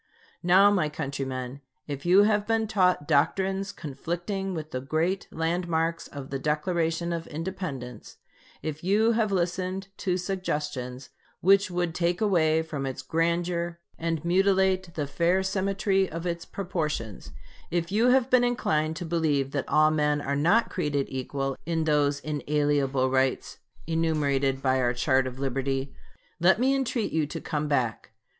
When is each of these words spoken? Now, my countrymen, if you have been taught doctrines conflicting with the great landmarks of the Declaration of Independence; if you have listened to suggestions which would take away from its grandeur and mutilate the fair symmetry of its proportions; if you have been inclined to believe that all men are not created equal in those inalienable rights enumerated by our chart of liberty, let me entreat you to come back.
Now, 0.41 0.71
my 0.71 0.89
countrymen, 0.89 1.61
if 1.85 2.07
you 2.07 2.23
have 2.23 2.47
been 2.47 2.65
taught 2.65 3.07
doctrines 3.07 3.71
conflicting 3.71 4.55
with 4.55 4.71
the 4.71 4.81
great 4.81 5.27
landmarks 5.29 6.07
of 6.07 6.31
the 6.31 6.39
Declaration 6.39 7.13
of 7.13 7.27
Independence; 7.27 8.17
if 8.63 8.83
you 8.83 9.11
have 9.11 9.31
listened 9.31 9.89
to 9.97 10.17
suggestions 10.17 11.09
which 11.41 11.69
would 11.69 11.93
take 11.93 12.19
away 12.19 12.63
from 12.63 12.87
its 12.87 13.03
grandeur 13.03 13.79
and 13.99 14.25
mutilate 14.25 14.91
the 14.95 15.05
fair 15.05 15.43
symmetry 15.43 16.09
of 16.09 16.25
its 16.25 16.45
proportions; 16.45 17.31
if 17.69 17.91
you 17.91 18.07
have 18.09 18.27
been 18.31 18.43
inclined 18.43 18.95
to 18.95 19.05
believe 19.05 19.51
that 19.51 19.69
all 19.69 19.91
men 19.91 20.19
are 20.19 20.35
not 20.35 20.71
created 20.71 21.05
equal 21.11 21.55
in 21.67 21.83
those 21.83 22.19
inalienable 22.21 23.07
rights 23.11 23.59
enumerated 23.85 24.63
by 24.63 24.81
our 24.81 24.95
chart 24.95 25.27
of 25.27 25.37
liberty, 25.37 25.93
let 26.39 26.59
me 26.59 26.73
entreat 26.73 27.11
you 27.11 27.27
to 27.27 27.39
come 27.39 27.67
back. 27.67 28.13